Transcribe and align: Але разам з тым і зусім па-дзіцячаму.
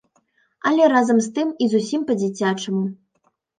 Але 0.69 0.87
разам 0.93 1.17
з 1.27 1.35
тым 1.37 1.53
і 1.67 1.69
зусім 1.75 2.01
па-дзіцячаму. 2.09 2.85